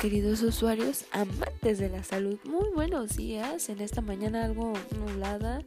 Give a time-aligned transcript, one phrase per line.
[0.00, 5.62] Queridos usuarios, amantes de la salud, muy buenos días en esta mañana algo nublada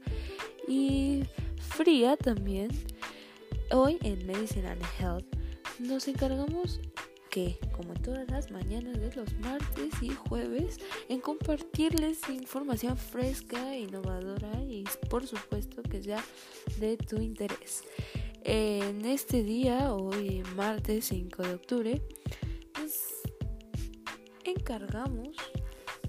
[0.68, 1.23] y
[1.60, 2.70] fría también.
[3.71, 5.25] Hoy en Medicine and Health
[5.79, 6.79] nos encargamos
[7.32, 14.61] que, como todas las mañanas de los martes y jueves, en compartirles información fresca, innovadora
[14.61, 16.24] y por supuesto que sea
[16.80, 17.83] de tu interés.
[18.44, 22.02] En este día, hoy martes 5 de octubre,
[24.57, 25.36] encargamos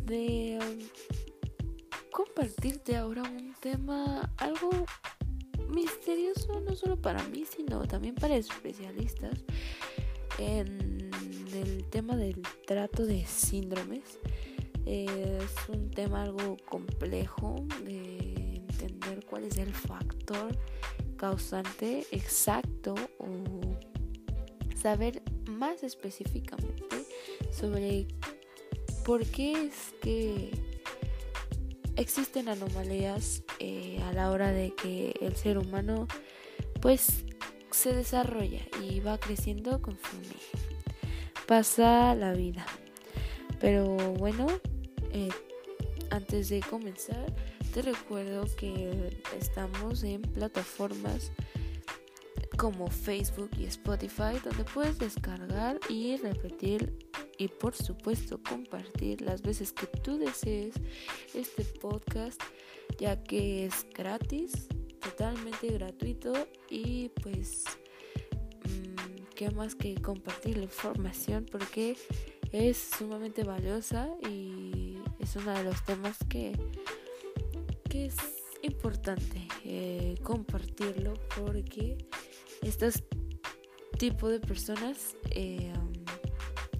[0.05, 4.71] de um, compartirte ahora un tema algo
[5.69, 9.45] misterioso, no solo para mí, sino también para especialistas
[10.39, 11.11] en
[11.55, 14.19] el tema del trato de síndromes.
[14.87, 20.57] Es un tema algo complejo de entender cuál es el factor
[21.17, 23.27] causante exacto o
[24.75, 27.05] saber más específicamente
[27.51, 28.07] sobre
[29.09, 30.51] por qué es que
[31.97, 36.07] existen anomalías eh, a la hora de que el ser humano
[36.83, 37.25] pues
[37.71, 40.37] se desarrolla y va creciendo conforme
[41.47, 42.67] pasa la vida.
[43.59, 44.47] Pero bueno,
[45.11, 45.31] eh,
[46.11, 47.35] antes de comenzar,
[47.73, 51.33] te recuerdo que estamos en plataformas
[52.59, 57.08] como Facebook y Spotify donde puedes descargar y repetir
[57.39, 60.75] y por supuesto compartir las veces que tú desees
[61.35, 62.43] este podcast
[62.99, 64.69] ya que es gratis,
[65.01, 66.33] totalmente gratuito
[66.69, 67.65] y pues
[68.65, 71.97] mmm, qué más que compartir la información porque
[72.53, 76.53] es sumamente valiosa y es uno de los temas que,
[77.89, 78.17] que es
[78.63, 81.99] importante eh, compartirlo porque
[82.63, 83.05] estos
[83.99, 85.73] tipo de personas eh,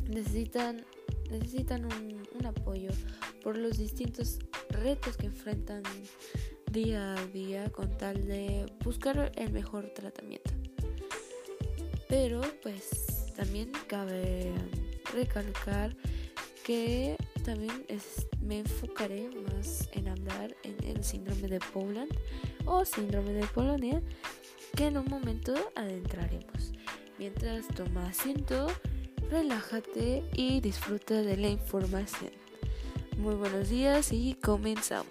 [0.09, 0.85] necesitan,
[1.31, 2.91] necesitan un, apoyo
[3.43, 4.39] por los distintos
[4.71, 5.83] retos que enfrentan
[6.71, 10.51] día a día con tal de buscar el mejor tratamiento.
[12.09, 14.53] Pero pues también cabe
[15.13, 15.95] recalcar
[16.65, 22.13] que también es, me enfocaré más en hablar en el síndrome de Poland
[22.67, 24.03] o síndrome de Polonia
[24.77, 26.73] que en un momento adentraremos.
[27.19, 28.69] Mientras toma asiento,
[29.31, 32.33] relájate y disfruta de la información.
[33.19, 35.09] Muy buenos días y comenzamos.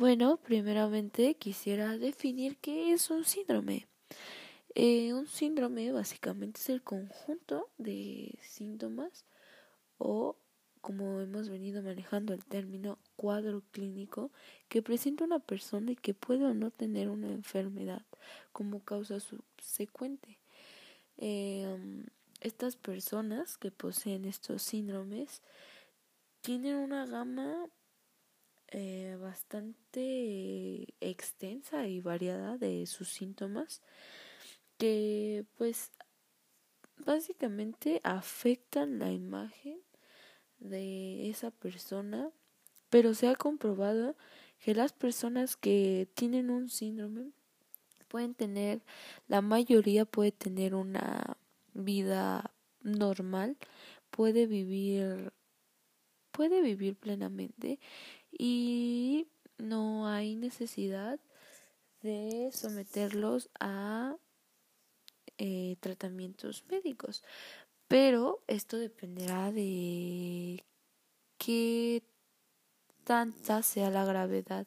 [0.00, 3.86] Bueno, primeramente quisiera definir qué es un síndrome.
[4.74, 9.24] Eh, un síndrome básicamente es el conjunto de síntomas
[9.98, 10.36] o,
[10.80, 14.30] como hemos venido manejando el término cuadro clínico,
[14.68, 18.02] que presenta una persona y que puede o no tener una enfermedad
[18.52, 20.38] como causa subsecuente.
[21.18, 21.66] Eh,
[22.40, 25.42] estas personas que poseen estos síndromes
[26.40, 27.68] tienen una gama
[28.68, 33.82] eh, bastante extensa y variada de sus síntomas
[34.80, 35.92] que pues
[37.04, 39.78] básicamente afectan la imagen
[40.58, 42.30] de esa persona
[42.88, 44.16] pero se ha comprobado
[44.58, 47.30] que las personas que tienen un síndrome
[48.08, 48.82] pueden tener
[49.28, 51.36] la mayoría puede tener una
[51.74, 52.50] vida
[52.82, 53.58] normal
[54.10, 55.30] puede vivir
[56.30, 57.78] puede vivir plenamente
[58.32, 59.26] y
[59.58, 61.20] no hay necesidad
[62.00, 64.16] de someterlos a
[65.42, 67.24] eh, tratamientos médicos.
[67.88, 70.62] Pero esto dependerá de
[71.38, 72.02] qué
[73.04, 74.66] tanta sea la gravedad,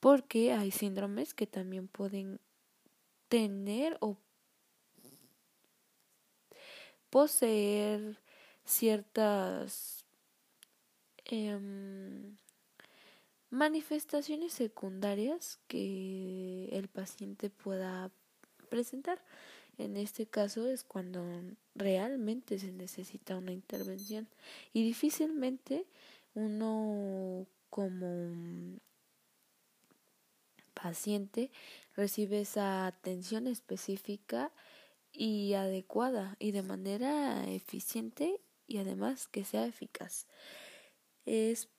[0.00, 2.40] porque hay síndromes que también pueden
[3.28, 4.16] tener o
[7.10, 8.18] poseer
[8.64, 10.06] ciertas
[11.26, 11.58] eh,
[13.50, 18.10] manifestaciones secundarias que el paciente pueda
[18.70, 19.22] presentar.
[19.80, 21.24] En este caso es cuando
[21.74, 24.28] realmente se necesita una intervención
[24.74, 25.86] y difícilmente
[26.34, 28.78] uno como
[30.74, 31.50] paciente
[31.96, 34.52] recibe esa atención específica
[35.14, 40.26] y adecuada y de manera eficiente y además que sea eficaz.
[41.24, 41.70] Es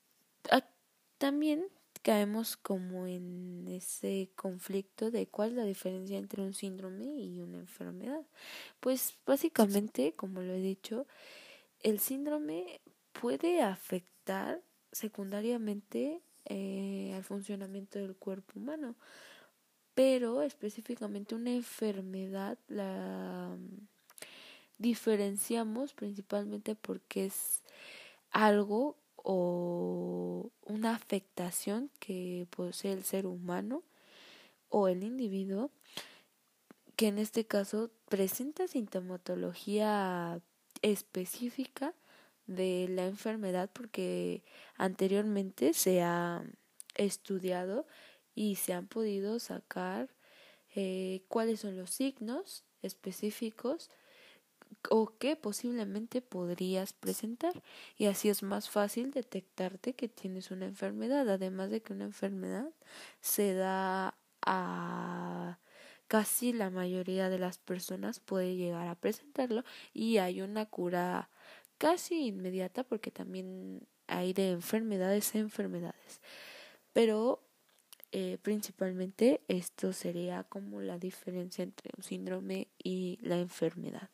[1.20, 1.68] también
[2.02, 7.60] caemos como en ese conflicto de cuál es la diferencia entre un síndrome y una
[7.60, 8.26] enfermedad.
[8.80, 11.06] Pues básicamente, como lo he dicho,
[11.82, 12.82] el síndrome
[13.12, 14.62] puede afectar
[14.92, 18.96] secundariamente eh, al funcionamiento del cuerpo humano,
[19.94, 23.88] pero específicamente una enfermedad la mm,
[24.80, 27.62] diferenciamos principalmente porque es
[28.32, 33.84] algo o una afectación que posee el ser humano
[34.70, 35.72] o el individuo
[36.96, 40.42] que en este caso presenta sintomatología
[40.82, 41.94] específica
[42.48, 44.44] de la enfermedad porque
[44.78, 46.44] anteriormente se ha
[46.96, 47.88] estudiado
[48.36, 50.10] y se han podido sacar
[50.76, 53.90] eh, cuáles son los signos específicos
[54.90, 57.62] o que posiblemente podrías presentar.
[57.98, 62.70] Y así es más fácil detectarte que tienes una enfermedad además de que una enfermedad
[63.22, 65.60] se da a
[66.08, 69.64] casi la mayoría de las personas puede llegar a presentarlo
[69.94, 71.30] y hay una cura
[71.78, 76.22] casi inmediata porque también hay de enfermedades a enfermedades.
[76.94, 77.42] Pero
[78.12, 84.10] eh, principalmente esto sería como la diferencia entre un síndrome y la enfermedad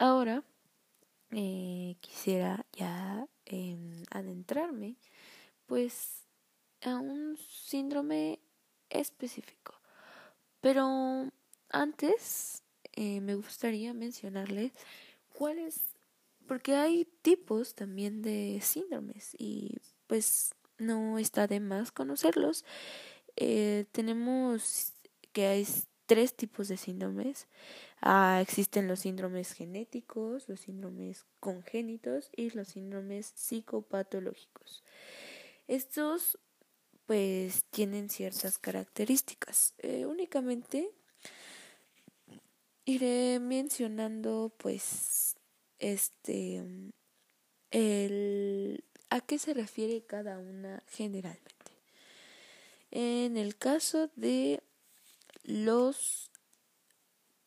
[0.00, 0.42] Ahora
[1.30, 4.96] eh, quisiera ya em, adentrarme
[5.66, 6.26] pues
[6.80, 8.40] a un síndrome
[8.88, 9.74] específico.
[10.62, 11.28] Pero
[11.68, 12.62] antes
[12.94, 14.72] eh, me gustaría mencionarles
[15.34, 15.80] cuáles,
[16.46, 22.64] porque hay tipos también de síndromes y pues no está de más conocerlos.
[23.36, 24.94] Eh, tenemos
[25.32, 25.66] que hay
[26.10, 27.46] tres tipos de síndromes.
[28.00, 34.82] Ah, existen los síndromes genéticos, los síndromes congénitos y los síndromes psicopatológicos.
[35.68, 36.36] Estos
[37.06, 39.74] pues tienen ciertas características.
[39.78, 40.90] Eh, únicamente
[42.86, 45.36] iré mencionando pues
[45.78, 46.64] este
[47.70, 51.70] el a qué se refiere cada una generalmente.
[52.90, 54.60] En el caso de
[55.44, 56.30] los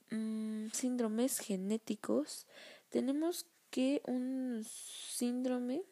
[0.09, 2.47] mm, síndromes genéticos,
[2.89, 5.83] tenemos que un síndrome,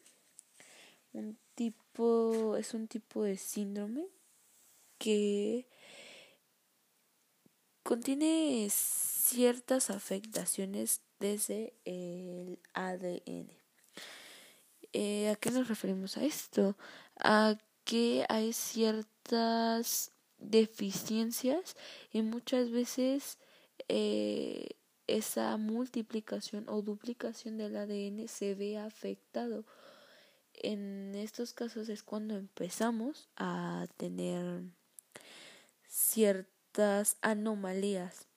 [1.14, 4.08] un tipo, es un tipo de síndrome
[4.98, 5.68] que
[7.84, 13.50] contiene ciertas afectaciones desde el ADN.
[14.94, 16.78] Eh, ¿A qué nos referimos a esto?
[17.18, 21.78] A que hay ciertas deficiencias
[22.12, 23.38] y muchas veces
[23.88, 24.72] eh,
[25.08, 29.66] esa multiplicación o duplicación del ADN se ve afectado.
[30.54, 34.64] En estos casos es cuando empezamos a tener
[35.88, 38.28] ciertas anomalías.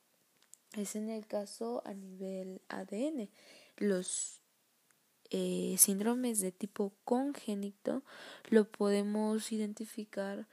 [0.77, 3.29] Es en el caso a nivel ADN.
[3.77, 4.41] Los
[5.31, 8.03] eh, síndromes de tipo congénito
[8.51, 10.47] lo podemos identificar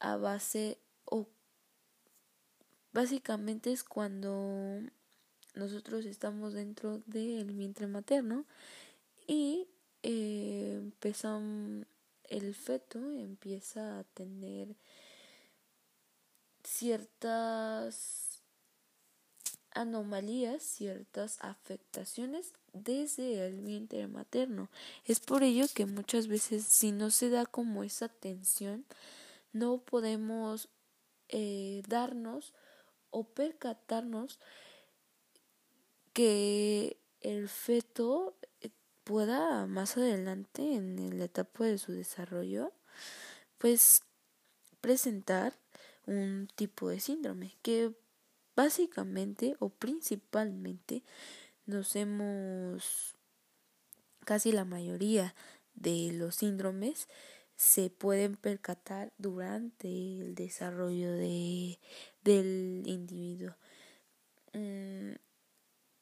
[0.00, 1.26] a base o
[2.92, 4.80] básicamente es cuando
[5.54, 8.44] nosotros estamos dentro del vientre materno
[9.26, 9.68] y
[10.02, 10.90] eh,
[12.28, 14.76] el feto empieza a tener
[16.64, 18.42] ciertas
[19.72, 24.68] anomalías, ciertas afectaciones desde el vientre materno.
[25.04, 28.84] Es por ello que muchas veces si no se da como esa atención,
[29.52, 30.68] no podemos
[31.28, 32.54] eh, darnos
[33.10, 34.38] o percatarnos
[36.12, 38.70] que el feto eh,
[39.04, 42.72] pueda más adelante en la etapa de su desarrollo
[43.58, 44.02] pues
[44.80, 45.54] presentar
[46.06, 47.94] un tipo de síndrome que
[48.56, 51.02] básicamente o principalmente
[51.66, 53.16] nos hemos
[54.24, 55.34] casi la mayoría
[55.74, 57.08] de los síndromes
[57.60, 61.78] se pueden percatar durante el desarrollo de,
[62.24, 63.54] del individuo.
[64.54, 65.16] Mm,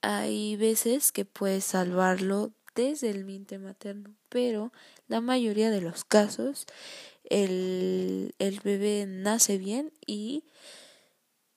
[0.01, 4.73] hay veces que puedes salvarlo desde el vientre materno, pero
[5.09, 6.65] la mayoría de los casos
[7.25, 10.45] el, el bebé nace bien y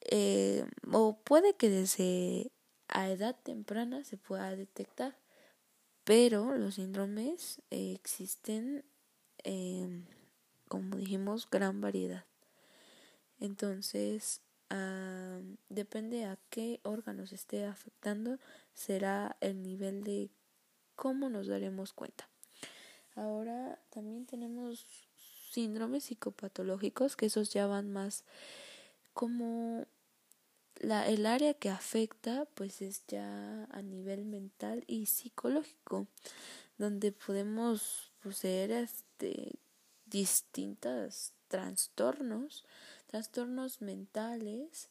[0.10, 2.51] eh, o puede que desde
[2.88, 5.15] a edad temprana se pueda detectar,
[6.05, 8.84] pero los síndromes existen
[9.44, 10.06] Em,
[10.68, 12.26] como dijimos, gran variedad.
[13.40, 14.42] Entonces,
[15.70, 18.38] depende a qué órganos esté afectando,
[18.74, 20.30] será el nivel de
[20.96, 22.30] cómo nos daremos cuenta.
[23.16, 24.86] Ahora también tenemos
[25.52, 28.24] síndromes psicopatológicos, que esos ya van más
[29.14, 29.86] como
[30.78, 36.08] la, el área que afecta pues es ya a nivel mental y psicológico,
[36.78, 38.72] donde podemos poseer
[39.22, 39.60] este,
[40.06, 42.66] distintos trastornos,
[43.08, 44.90] trastornos mentales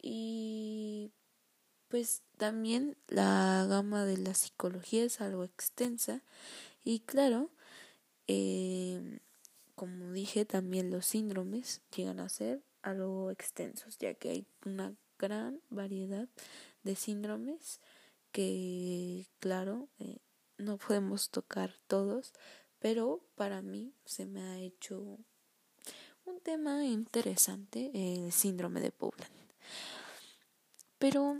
[0.00, 1.10] y
[1.88, 6.22] pues también la gama de la psicología es algo extensa.
[6.84, 7.50] Y claro,
[8.26, 9.20] eh,
[9.74, 15.60] como dije, también los síndromes llegan a ser algo extensos, ya que hay una gran
[15.70, 16.28] variedad
[16.82, 17.80] de síndromes
[18.32, 20.18] que, claro, eh,
[20.58, 22.32] no podemos tocar todos,
[22.82, 25.18] pero para mí se me ha hecho
[26.26, 29.30] un tema interesante el síndrome de Poblan.
[30.98, 31.38] Pero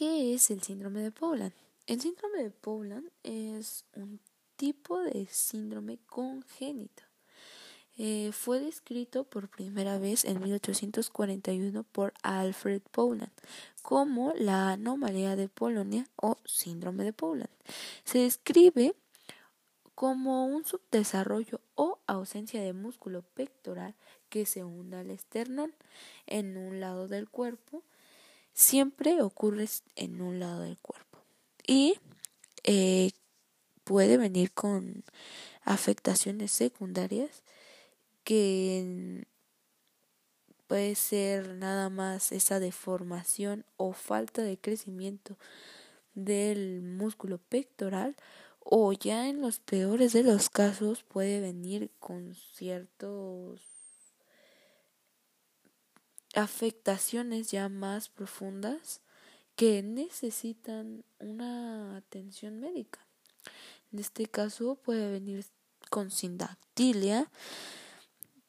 [0.00, 1.52] ¿Qué es el síndrome de Paulan?
[1.86, 4.18] El síndrome de Paulan es un
[4.56, 7.02] tipo de síndrome congénito.
[7.98, 13.30] Eh, fue descrito por primera vez en 1841 por Alfred Paulan
[13.82, 17.50] como la anomalía de Polonia o síndrome de Paulan.
[18.04, 18.94] Se describe
[20.00, 23.94] como un subdesarrollo o ausencia de músculo pectoral
[24.30, 25.74] que se hunde al esternón
[26.26, 27.82] en un lado del cuerpo.
[28.54, 31.18] Siempre ocurre en un lado del cuerpo.
[31.66, 31.98] Y
[32.64, 33.10] eh,
[33.84, 35.04] puede venir con
[35.64, 37.42] afectaciones secundarias
[38.24, 39.26] que
[40.66, 45.36] puede ser nada más esa deformación o falta de crecimiento
[46.14, 48.16] del músculo pectoral
[48.60, 53.60] o ya en los peores de los casos puede venir con ciertos
[56.34, 59.00] afectaciones ya más profundas
[59.56, 63.00] que necesitan una atención médica.
[63.92, 65.44] En este caso puede venir
[65.90, 67.28] con sindactilia,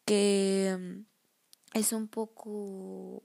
[0.05, 3.23] que mm, es un poco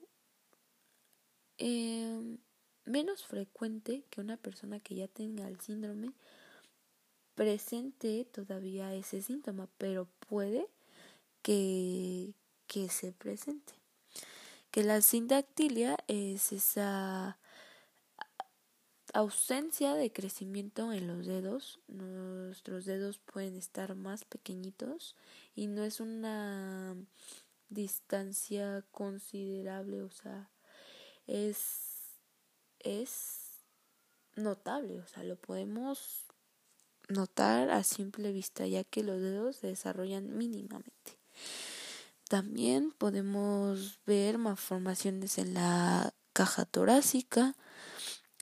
[1.59, 2.39] em,
[2.85, 6.13] menos frecuente que una persona que ya tenga el síndrome
[7.37, 10.67] presente todavía ese síntoma, pero puede
[11.43, 12.35] que,
[12.67, 13.75] que se presente
[14.77, 17.39] que la sindactilia es esa
[19.15, 21.81] ausencia de crecimiento en los dedos.
[21.89, 25.17] Nuestros dedos pueden estar más pequeñitos
[25.55, 26.95] y no es una
[27.71, 30.51] distancia considerable, o sea,
[31.27, 31.95] es
[32.81, 33.63] es
[34.35, 36.26] notable, o sea, lo podemos
[37.09, 41.19] notar a simple vista ya que los dedos se desarrollan mínimamente.
[42.29, 47.55] También podemos ver malformaciones en la caja torácica,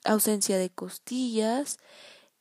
[0.03, 1.77] ausencia de costillas,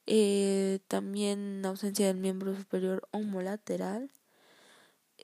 [0.07, 4.11] eh, también ausencia del miembro superior homolateral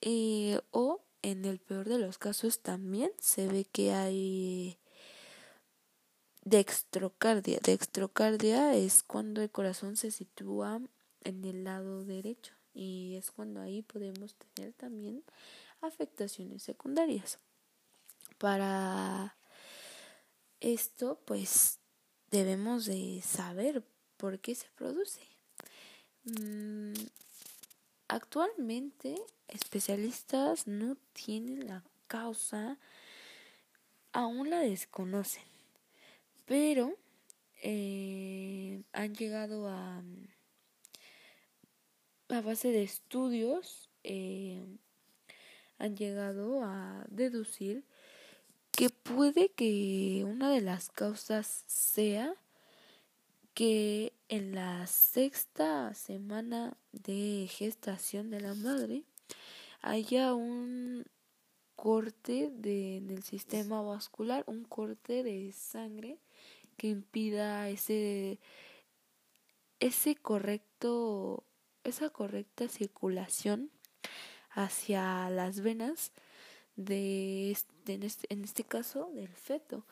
[0.00, 4.79] eh, o en el peor de los casos también se ve que hay
[6.42, 7.58] dextrocardia.
[7.62, 10.80] Dextrocardia es cuando el corazón se sitúa
[11.22, 15.22] en el lado derecho y es cuando ahí podemos tener también
[15.80, 17.38] afectaciones secundarias.
[18.38, 19.36] Para
[20.60, 21.78] esto, pues
[22.30, 23.84] debemos de saber
[24.16, 25.20] por qué se produce.
[26.24, 26.92] Mm,
[28.08, 32.78] actualmente, especialistas no tienen la causa,
[34.12, 35.44] aún la desconocen,
[36.50, 36.98] pero
[37.62, 40.02] eh, han llegado a,
[42.28, 44.60] a base de estudios eh,
[45.78, 47.84] han llegado a deducir
[48.72, 52.34] que puede que una de las causas sea
[53.54, 59.04] que en la sexta semana de gestación de la madre
[59.82, 61.06] haya un
[61.76, 66.18] corte de, en el sistema vascular, un corte de sangre
[66.80, 68.38] que impida ese
[69.80, 71.44] ese correcto
[71.84, 73.70] esa correcta circulación
[74.48, 76.10] hacia las venas
[76.76, 77.54] de,
[77.86, 79.84] en, este, en este caso del feto.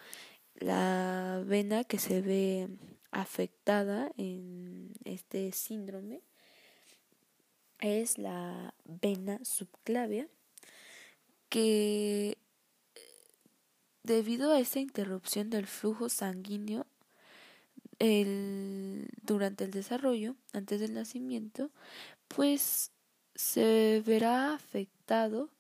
[0.55, 2.69] La vena que se ve
[3.11, 6.23] afectada en este síndrome
[7.81, 10.27] es la vena subclavia
[11.51, 12.39] que
[14.09, 16.87] debido a esa interrupción del flujo sanguíneo
[19.23, 21.71] durante el desarrollo, antes del nacimiento,
[22.29, 22.93] pues
[23.35, 25.51] se verá afectado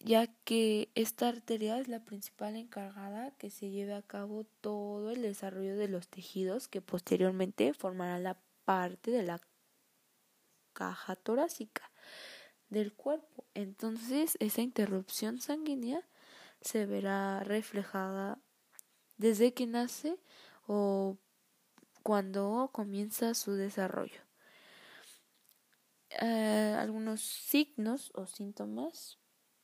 [0.00, 5.22] ya que esta arteria es la principal encargada que se lleve a cabo todo el
[5.22, 9.40] desarrollo de los tejidos que posteriormente formarán la parte de la
[10.72, 11.90] caja torácica.
[12.70, 13.44] del cuerpo.
[13.54, 16.02] Entonces, esa interrupción sanguínea
[16.64, 18.38] se verá reflejada
[19.16, 20.18] desde que nace
[20.66, 21.16] o
[22.02, 24.20] cuando comienza su desarrollo.
[26.20, 29.18] Eh, algunos signos o síntomas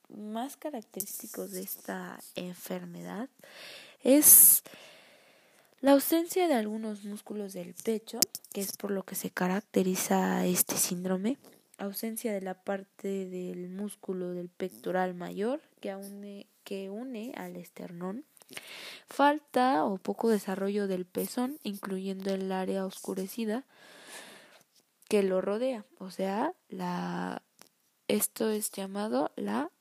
[0.09, 3.29] más característicos de esta enfermedad
[4.03, 4.63] es
[5.79, 8.19] la ausencia de algunos músculos del pecho,
[8.53, 11.37] que es por lo que se caracteriza este síndrome,
[11.77, 18.25] ausencia de la parte del músculo del pectoral mayor que une, que une al esternón,
[19.07, 23.65] falta o poco desarrollo del pezón, incluyendo el área oscurecida
[25.07, 27.41] que lo rodea, o sea, la
[28.07, 29.71] esto es llamado la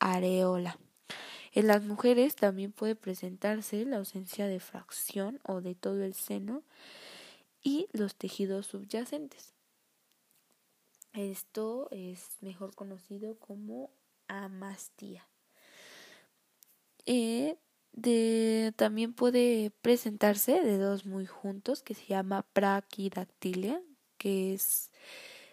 [0.00, 0.78] areola.
[1.52, 6.62] En las mujeres también puede presentarse la ausencia de fracción o de todo el seno
[7.62, 9.54] y los tejidos subyacentes.
[11.14, 13.90] Esto es mejor conocido como
[14.28, 15.29] amastía.
[17.06, 17.56] Eh,
[17.92, 23.82] de, también puede presentarse de dos muy juntos que se llama braquidactilia,
[24.18, 24.90] que es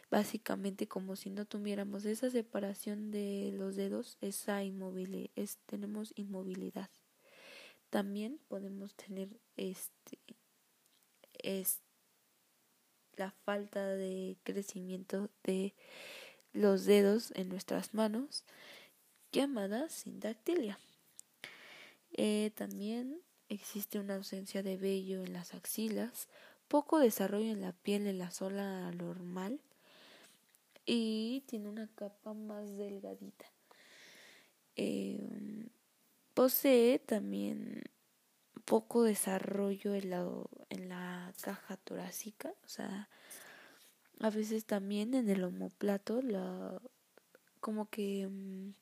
[0.10, 6.90] básicamente como si no tuviéramos esa separación de los dedos, esa inmovilidad, es, tenemos inmovilidad.
[7.90, 10.20] También podemos tener este
[11.40, 11.82] es
[13.16, 15.74] la falta de crecimiento de
[16.54, 18.44] los dedos en nuestras manos,
[19.32, 20.80] llamada sindactilia.
[22.18, 26.28] Eh, también existe una ausencia de vello en las axilas,
[26.68, 29.62] poco desarrollo en la piel en la zona normal
[30.86, 33.46] y tiene una capa más delgadita.
[34.76, 35.70] Em,
[36.34, 37.84] posee también
[38.66, 40.28] poco desarrollo en la,
[40.70, 43.10] en la caja torácica, o sea,
[44.20, 46.82] a veces también en el homoplato, la,
[47.60, 48.74] como que mm,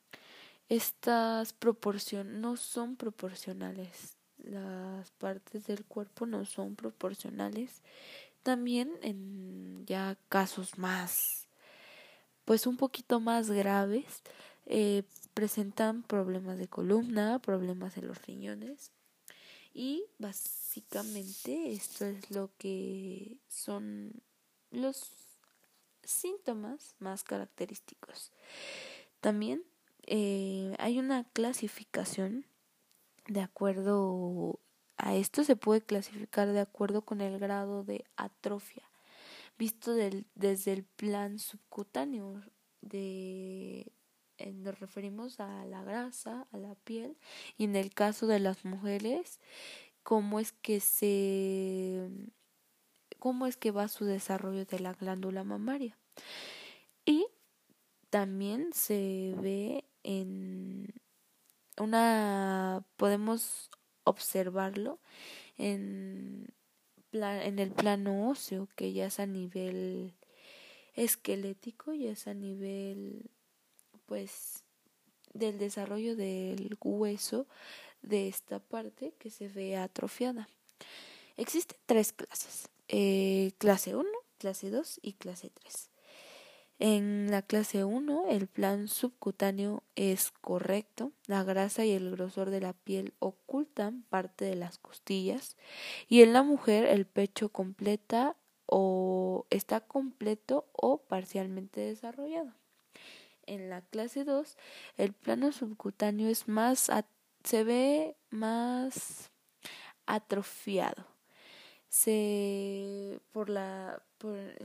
[0.70, 7.82] estas proporciones no son proporcionales, las partes del cuerpo no son proporcionales.
[8.44, 11.46] También en ya casos más
[12.46, 14.22] pues un poquito más graves,
[14.68, 18.92] eh, presentan problemas de columna, problemas en los riñones
[19.74, 24.14] y básicamente esto es lo que son
[24.72, 25.12] los
[26.04, 28.32] síntomas más característicos.
[29.20, 29.64] También
[30.08, 32.46] eh, hay una clasificación
[33.28, 34.60] de acuerdo
[34.98, 38.84] a esto se puede clasificar de acuerdo con el grado de atrofia
[39.58, 42.42] visto del, desde el plan subcutáneo
[42.82, 43.92] de
[44.54, 47.18] nos referimos a la grasa, a la piel
[47.58, 49.40] y en el caso de las mujeres
[50.04, 52.10] cómo es que se
[53.18, 55.98] cómo es que va su desarrollo de la glándula mamaria.
[57.06, 57.26] Y
[58.10, 60.94] también se ve en
[61.78, 63.70] una podemos
[64.04, 65.00] observarlo
[65.58, 66.54] en
[67.24, 70.14] en el plano óseo, que ya es a nivel
[70.96, 73.30] esquelético, ya es a nivel,
[74.06, 74.64] pues,
[75.34, 77.48] del desarrollo del hueso
[78.02, 80.48] de esta parte que se ve atrofiada.
[81.38, 85.90] Existen tres clases, eh, clase 1, clase 2 y clase 3.
[86.78, 92.60] En la clase 1 el plan subcutáneo es correcto, la grasa y el grosor de
[92.60, 95.56] la piel ocultan parte de las costillas
[96.10, 98.36] y en la mujer el pecho completa
[98.66, 102.52] o está completo o parcialmente desarrollado.
[103.46, 104.58] En la clase 2
[104.98, 106.92] el plano subcutáneo es más
[107.46, 109.32] se ve más
[110.06, 111.06] atrofiado.
[111.88, 114.02] Se por la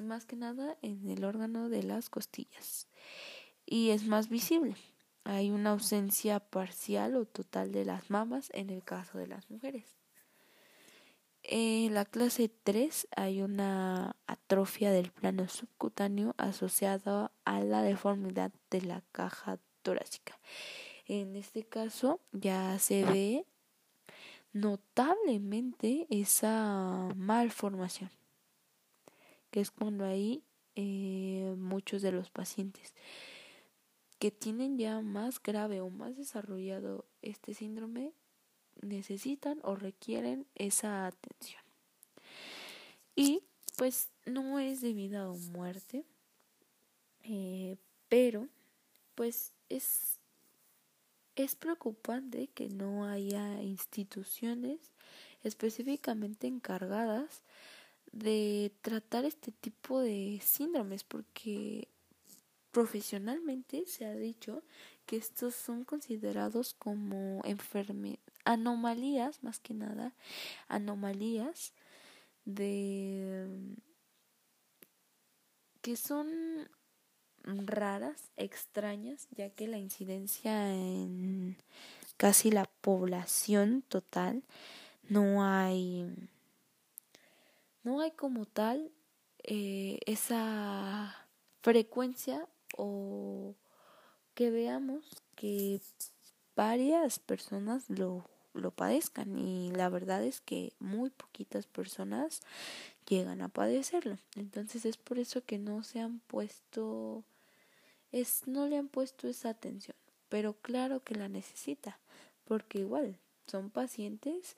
[0.00, 2.88] más que nada en el órgano de las costillas
[3.70, 4.74] y es más visible.
[5.24, 9.84] Hay una ausencia parcial o total de las mamas en el caso de las mujeres.
[11.42, 18.82] En la clase 3 hay una atrofia del plano subcutáneo asociada a la deformidad de
[18.82, 20.38] la caja torácica.
[21.06, 23.46] En este caso ya se ve
[24.52, 28.10] notablemente esa malformación
[29.50, 30.42] que es cuando hay
[30.76, 32.94] eh, muchos de los pacientes
[34.18, 38.12] que tienen ya más grave o más desarrollado este síndrome
[38.82, 41.62] necesitan o requieren esa atención.
[43.16, 43.42] Y
[43.76, 46.04] pues no es de vida o muerte,
[47.22, 47.76] eh,
[48.08, 48.48] pero
[49.14, 50.18] pues es,
[51.36, 54.78] es preocupante que no haya instituciones
[55.42, 57.42] específicamente encargadas
[58.12, 61.88] de tratar este tipo de síndromes porque
[62.70, 64.62] profesionalmente se ha dicho
[65.06, 67.42] que estos son considerados como
[68.44, 70.14] anomalías, más que nada,
[70.68, 71.72] anomalías
[72.44, 73.48] de
[75.82, 76.68] que son
[77.42, 81.56] raras, extrañas, ya que la incidencia en
[82.16, 84.44] casi la población total
[85.08, 86.06] no hay
[87.82, 88.90] no hay como tal
[89.42, 91.28] eh, esa
[91.62, 93.54] frecuencia o
[94.34, 95.80] que veamos que
[96.56, 102.40] varias personas lo, lo padezcan y la verdad es que muy poquitas personas
[103.08, 104.18] llegan a padecerlo.
[104.36, 107.24] Entonces es por eso que no se han puesto
[108.12, 109.96] es no le han puesto esa atención,
[110.28, 111.98] pero claro que la necesita,
[112.44, 114.56] porque igual son pacientes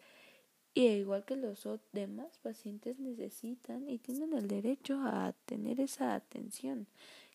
[0.75, 6.87] y igual que los demás pacientes necesitan y tienen el derecho a tener esa atención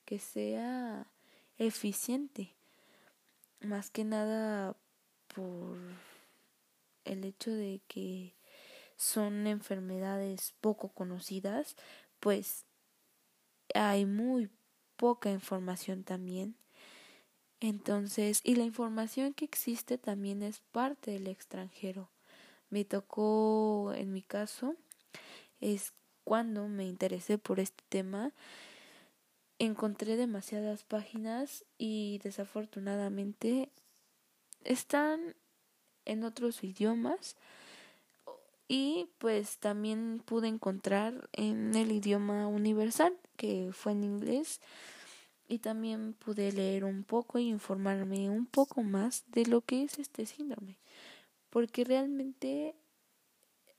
[0.05, 1.07] que sea
[1.57, 2.55] eficiente.
[3.61, 4.75] Más que nada
[5.35, 5.77] por
[7.05, 8.33] el hecho de que
[8.95, 11.75] son enfermedades poco conocidas,
[12.19, 12.65] pues
[13.75, 14.49] hay muy
[14.95, 16.55] poca información también.
[17.59, 22.09] Entonces, y la información que existe también es parte del extranjero.
[22.69, 24.75] Me tocó, en mi caso,
[25.61, 28.33] es cuando me interesé por este tema,
[29.59, 33.69] encontré demasiadas páginas y desafortunadamente
[34.65, 35.35] están
[36.03, 37.37] en otros idiomas.
[38.67, 44.59] Y pues también pude encontrar en el idioma universal que fue en inglés.
[45.47, 49.97] Y también pude leer un poco y informarme un poco más de lo que es
[49.97, 50.77] este síndrome
[51.49, 52.75] porque realmente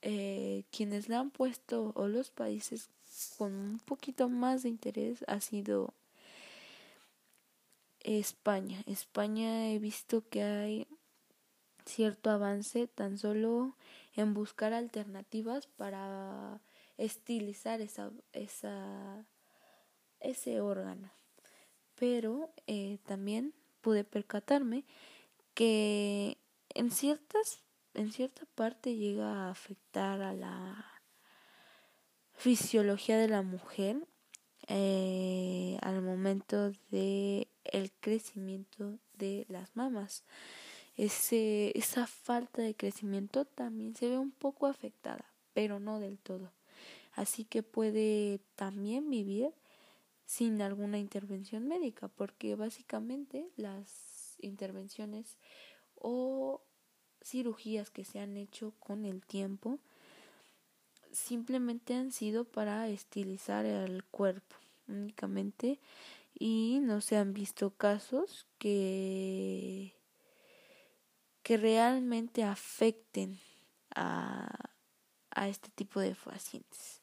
[0.02, 2.90] eh, quienes la han puesto o los países
[3.37, 5.94] con un poquito más de interés ha sido
[8.00, 8.83] España.
[8.87, 10.87] España he visto que hay
[11.85, 13.74] cierto avance tan solo
[14.14, 16.61] en buscar alternativas para
[16.96, 19.24] estilizar esa, esa
[20.20, 21.11] ese órgano.
[21.94, 24.85] Pero eh, también pude percatarme
[25.54, 26.38] que
[26.78, 27.64] en ciertas
[27.94, 31.02] en cierta parte llega a afectar a la
[32.34, 34.06] fisiología de la mujer
[34.68, 40.22] eh, al momento de el crecimiento de las mamas.
[40.96, 46.52] Ese esa falta de crecimiento también se ve un poco afectada pero no del todo.
[47.14, 49.52] Así que puede también vivir
[50.24, 55.36] sin alguna intervención médica porque básicamente las intervenciones
[55.96, 56.62] o
[57.22, 59.78] cirugías que se han hecho con el tiempo
[61.12, 65.78] simplemente han sido para estilizar el cuerpo únicamente
[66.38, 69.92] y no se han visto casos que
[71.42, 73.38] que realmente afecten
[73.94, 74.70] a,
[75.31, 77.00] a este tipo de pacientes.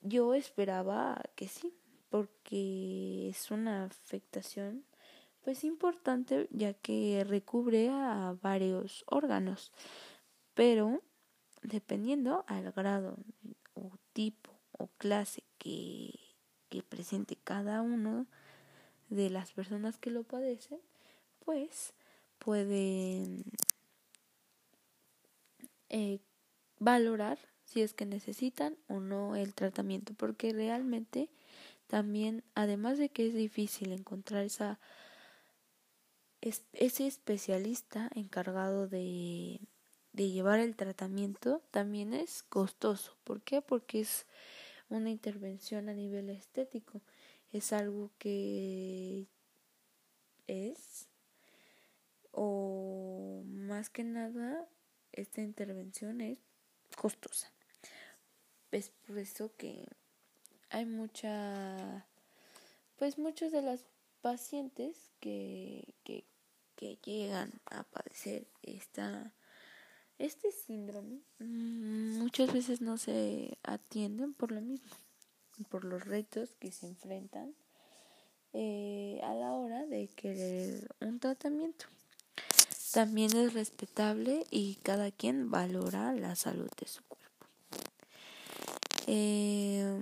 [0.00, 1.74] Yo esperaba que sí,
[2.08, 4.84] porque es una afectación
[5.42, 9.72] pues importante ya que recubre a varios órganos,
[10.54, 11.02] pero
[11.62, 13.16] dependiendo al grado
[13.74, 16.18] o tipo o clase que,
[16.68, 18.26] que presente cada uno
[19.08, 20.80] de las personas que lo padecen,
[21.44, 21.94] pues
[22.38, 23.44] pueden
[25.88, 26.20] eh,
[26.78, 31.28] valorar si es que necesitan o no el tratamiento, porque realmente
[31.86, 34.78] también, además de que es difícil encontrar esa
[36.40, 39.60] ese especialista encargado de,
[40.12, 43.16] de llevar el tratamiento también es costoso.
[43.24, 43.62] ¿Por qué?
[43.62, 44.26] Porque es
[44.88, 47.00] una intervención a nivel estético.
[47.52, 49.26] Es algo que
[50.46, 51.08] es
[52.32, 54.68] o más que nada
[55.12, 56.38] esta intervención es
[56.96, 57.52] costosa.
[58.70, 59.86] Es por eso que
[60.70, 62.06] hay mucha
[62.98, 63.84] pues muchos de las
[64.20, 66.24] pacientes que, que,
[67.04, 69.32] llegan a padecer esta,
[70.18, 74.90] este síndrome mm, muchas veces no se atienden por lo mismo,
[75.70, 77.54] por los retos que se enfrentan
[78.52, 81.86] eh, a la hora de querer un tratamiento.
[82.92, 87.46] También es respetable y cada quien valora la salud de su cuerpo.
[89.06, 90.00] Eh,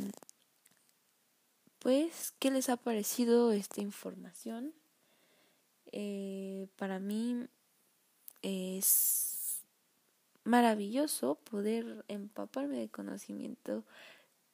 [1.86, 4.74] pues, ¿qué les ha parecido esta información?
[5.92, 7.46] Eh, para mí
[8.42, 9.62] es
[10.42, 13.84] maravilloso poder empaparme de conocimiento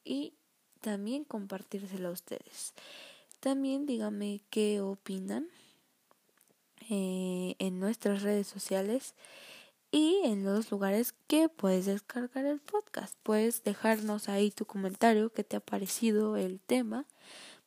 [0.04, 0.34] y
[0.82, 2.74] también compartírselo a ustedes.
[3.40, 5.48] También dígame qué opinan
[6.90, 9.14] eh, en nuestras redes sociales
[9.90, 13.16] y en los lugares que puedes descargar el podcast.
[13.22, 17.06] Puedes dejarnos ahí tu comentario, qué te ha parecido el tema.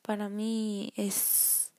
[0.06, 1.74] Para mí es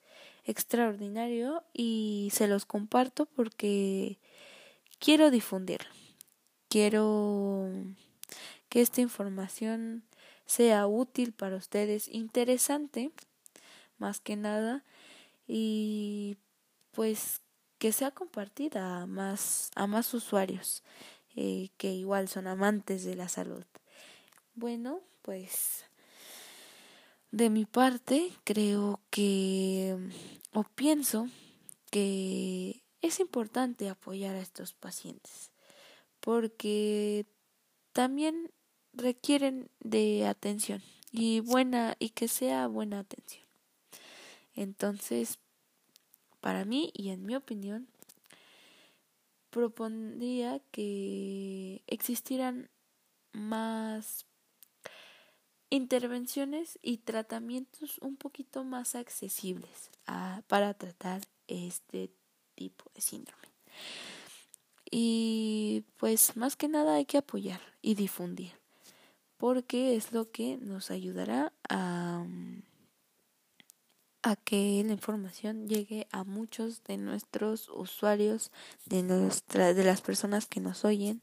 [0.45, 4.19] extraordinario y se los comparto porque
[4.99, 5.89] quiero difundirlo.
[6.69, 7.71] Quiero
[8.69, 10.03] que esta información
[10.45, 13.13] sea útil para ustedes, interesante,
[13.99, 14.85] más que nada,
[15.47, 16.37] y
[16.91, 17.43] pues
[17.79, 20.83] que sea compartida a más, a más usuarios
[21.37, 23.65] eh, que igual son amantes de la salud.
[24.57, 25.86] Bueno, pues
[27.37, 29.95] de mi parte creo que
[30.55, 31.29] o pienso
[31.91, 35.51] que es importante apoyar a estos pacientes
[36.21, 37.27] porque
[37.93, 38.51] también
[38.95, 43.45] requieren de atención y buena y que sea buena atención.
[44.55, 45.39] Entonces,
[46.41, 47.87] para mí y en mi opinión,
[49.51, 52.71] propondría que existieran
[53.33, 54.26] más
[55.71, 59.91] intervenciones y tratamientos un poquito más accesibles
[60.47, 62.11] para tratar este
[62.55, 63.49] tipo de síndrome.
[64.91, 68.53] Y pues más que nada hay que apoyar y difundir,
[69.37, 72.25] porque es lo que nos ayudará a
[74.27, 78.51] a que la información llegue a muchos de nuestros usuarios,
[78.85, 81.23] de nuestra, de las personas que nos oyen.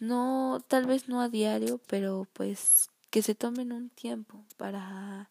[0.00, 5.30] No, tal vez no a diario, pero pues que se tomen un tiempo para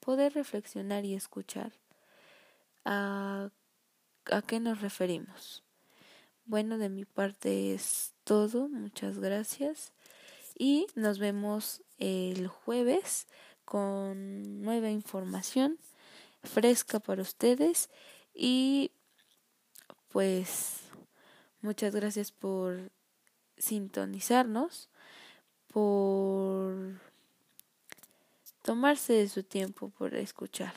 [0.00, 1.72] poder reflexionar y escuchar
[2.84, 3.50] a,
[4.30, 5.64] a qué nos referimos.
[6.44, 8.68] Bueno, de mi parte es todo.
[8.68, 9.92] Muchas gracias.
[10.56, 13.26] Y nos vemos el jueves
[13.64, 15.78] con nueva información
[16.42, 17.90] fresca para ustedes
[18.32, 18.92] y
[20.08, 20.80] pues
[21.60, 22.90] muchas gracias por
[23.58, 24.88] sintonizarnos,
[25.66, 26.98] por
[28.68, 30.74] tomarse de su tiempo por escuchar.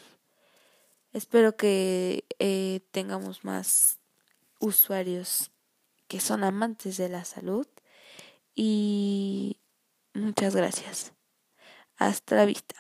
[1.12, 4.00] Espero que eh, tengamos más
[4.62, 5.52] usuarios
[6.08, 7.68] que son amantes de la salud
[8.56, 9.58] y
[10.14, 11.12] muchas gracias.
[11.98, 12.76] Hasta la vista.